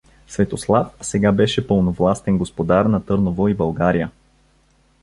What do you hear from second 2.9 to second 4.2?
Търново и България.